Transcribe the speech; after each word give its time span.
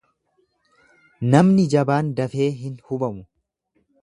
Namni 1.35 1.67
jabaan 1.75 2.11
dafee 2.21 2.51
hin 2.63 2.81
hubamu. 2.89 3.29